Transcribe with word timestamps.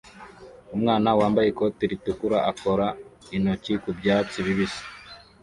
Umwana 0.75 1.09
wambaye 1.19 1.47
ikoti 1.49 1.83
ritukura 1.91 2.37
akora 2.51 2.87
intoki 3.35 3.73
ku 3.83 3.89
byatsi 3.99 4.37
bibisi 4.45 4.83